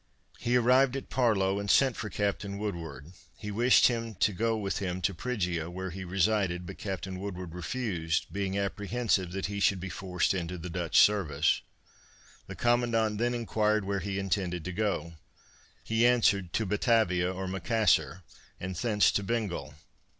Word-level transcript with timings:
He 0.39 0.55
arrived 0.55 0.95
at 0.95 1.11
Parlow 1.11 1.59
and 1.59 1.69
sent 1.69 1.95
for 1.95 2.09
Capt. 2.09 2.43
Woodward. 2.43 3.13
He 3.37 3.51
wished 3.51 3.85
him 3.85 4.15
to 4.15 4.33
go 4.33 4.57
with 4.57 4.79
him 4.79 4.99
to 5.03 5.13
Priggia 5.13 5.69
where 5.71 5.91
he 5.91 6.03
resided, 6.03 6.65
but 6.65 6.79
Captain 6.79 7.19
Woodward 7.19 7.53
refused, 7.53 8.25
being 8.33 8.57
apprehensive 8.57 9.31
that 9.33 9.45
he 9.45 9.59
should 9.59 9.79
be 9.79 9.89
forced 9.89 10.33
into 10.33 10.57
the 10.57 10.71
Dutch 10.71 10.97
service. 10.99 11.61
The 12.47 12.55
commandant 12.55 13.19
then 13.19 13.35
enquired 13.35 13.85
where 13.85 13.99
he 13.99 14.17
intended 14.17 14.65
to 14.65 14.71
go. 14.73 15.17
He 15.83 16.07
answered 16.07 16.51
to 16.53 16.65
Batavia 16.65 17.31
or 17.31 17.47
Macassar 17.47 18.23
and 18.59 18.75
thence 18.75 19.11
to 19.11 19.21
Bengal. 19.21 19.75